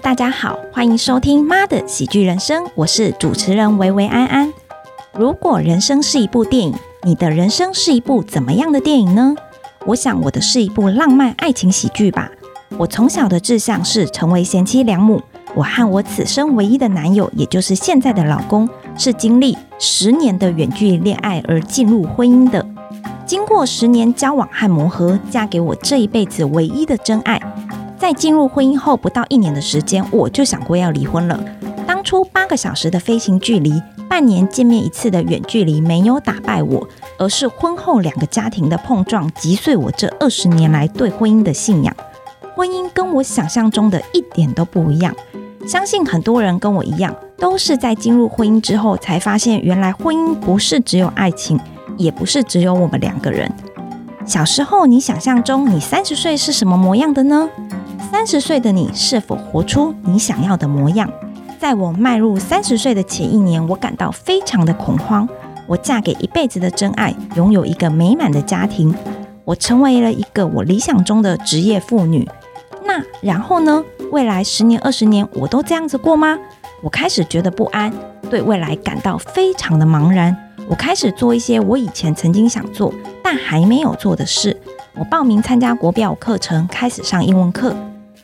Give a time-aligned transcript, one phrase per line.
[0.00, 4.52] 大家好，欢迎收听《妈的喜剧人生》，我是主持人维维安安。
[5.12, 6.74] 如果人生是一部电影，
[7.04, 9.36] 你的人生是一部怎么样的电影呢？
[9.86, 12.28] 我想我的是一部浪漫爱情喜剧吧。
[12.76, 15.22] 我从小的志向是成为贤妻良母。
[15.54, 18.68] 我和我此生唯一的男友，也就是现在的老公，
[18.98, 22.66] 是经历十年的远距离恋爱而进入婚姻的。
[23.24, 27.40] 经过十年交往和磨合，嫁给我这一辈子唯一的真爱。
[28.04, 31.42] 在进入婚姻后不到一年的时间，我就想过要离婚了。
[31.86, 36.86] 当初八个小时的飞行距离，半年见面一次的远距离，没有打败我，
[37.18, 41.96] 而是婚后两个家庭的碰撞，击碎我这二十年来对婚姻的信仰。
[42.54, 45.16] 婚姻跟我想象中的一点都不一样。
[45.66, 51.58] 相信很多人跟我一样，都是在进入婚姻之后才发现，原来婚姻不是只有爱情，
[51.96, 53.50] 也不是只有我们两个人。
[54.26, 57.48] 小时候，你想象中你三十岁是什么模样的呢？
[58.16, 61.10] 三十岁的你是否活出你想要的模样？
[61.58, 65.28] 在我迈入三十岁的前一年，我感到非常的恐慌。
[65.66, 68.94] 我嫁给一辈子的真爱，拥有一个美满的家庭，
[69.44, 72.26] 我成为了一个我理想中的职业妇女。
[72.84, 73.82] 那然后呢？
[74.12, 76.38] 未来十年、二十年，我都这样子过吗？
[76.82, 77.92] 我开始觉得不安，
[78.30, 80.34] 对未来感到非常的茫然。
[80.68, 82.94] 我开始做一些我以前曾经想做
[83.24, 84.56] 但还没有做的事。
[84.94, 87.74] 我报名参加国标课程，开始上英文课，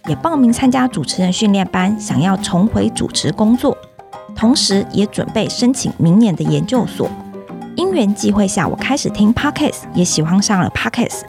[0.06, 3.76] 也报名参加主持人训练班，想要重回主持工作，
[4.34, 7.08] 同时也准备申请明年的研究所。
[7.76, 11.22] 因缘际会下，我开始听 Podcast，也喜欢上了 Podcast。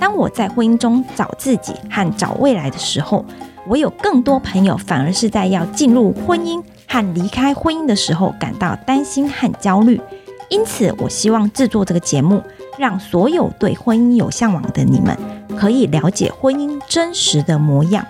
[0.00, 3.24] 当我在婚姻中找自己和找未来的时候，
[3.68, 10.00] 我有更多朋友反而是在要进入婚姻和离开婚姻的时候感到担心和焦虑。
[10.48, 12.42] 因此，我希望制作这个节目，
[12.78, 15.16] 让所有对婚姻有向往的你们
[15.56, 18.04] 可以了解婚姻真实的模样。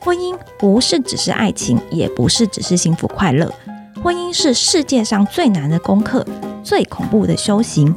[0.00, 3.52] 婚姻不是只是爱情，也不是只是幸福快乐。
[4.02, 6.24] 婚姻是世界上最难的功课，
[6.62, 7.94] 最恐怖的修行。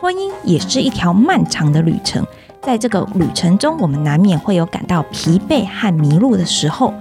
[0.00, 2.26] 婚姻也是一条漫长的旅程。
[2.62, 6.94] 在这个旅程中，我们难免会有感到疲惫和迷路的时候。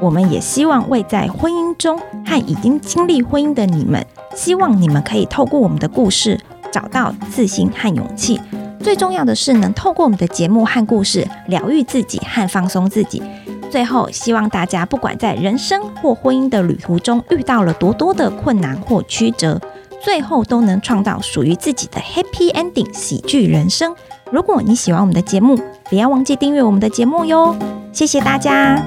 [0.00, 4.04] 我们也希望为在婚姻中和已经经历婚姻的你们，
[4.36, 6.38] 希望你们可以透过我们的故事
[6.70, 8.40] 找到自信和勇气。
[8.80, 13.22] 最重要的是，能透过我们的节目和故事疗愈自己和放松自己。
[13.70, 19.60] 最后，希望大家不管在人生或婚姻的旅途中遇到了多多的困难或曲折，
[20.02, 23.94] 最后都能创造属于自己的 happy ending 喜剧人生。
[24.30, 25.58] 如果你喜欢我们的节目，
[25.90, 27.54] 不要忘记订阅我们的节目哟！
[27.92, 28.82] 谢谢大家。